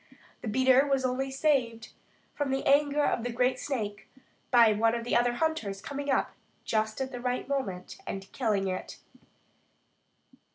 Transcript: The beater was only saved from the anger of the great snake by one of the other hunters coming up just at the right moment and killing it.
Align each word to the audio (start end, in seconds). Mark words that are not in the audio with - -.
The 0.41 0.47
beater 0.47 0.87
was 0.87 1.05
only 1.05 1.29
saved 1.29 1.89
from 2.33 2.49
the 2.49 2.65
anger 2.65 3.05
of 3.05 3.23
the 3.23 3.31
great 3.31 3.59
snake 3.59 4.09
by 4.49 4.73
one 4.73 4.95
of 4.95 5.03
the 5.03 5.15
other 5.15 5.33
hunters 5.33 5.79
coming 5.79 6.09
up 6.09 6.31
just 6.63 6.99
at 7.01 7.11
the 7.11 7.21
right 7.21 7.47
moment 7.47 7.99
and 8.07 8.27
killing 8.31 8.67
it. 8.67 8.97